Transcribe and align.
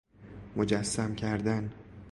مجسم 0.55 1.15
کردن 1.15 1.71